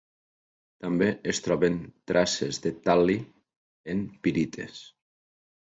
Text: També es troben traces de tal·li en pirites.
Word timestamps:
També 0.85 1.09
es 1.33 1.41
troben 1.49 1.77
traces 2.13 2.61
de 2.65 2.73
tal·li 2.89 3.19
en 3.95 4.03
pirites. 4.25 4.85